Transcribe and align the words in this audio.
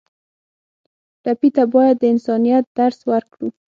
ټپي 1.23 1.49
ته 1.55 1.63
باید 1.73 1.95
د 1.99 2.03
انسانیت 2.13 2.65
درس 2.77 2.99
ورکړو. 3.11 3.47